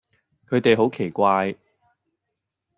[0.49, 1.55] 佢哋好奇怪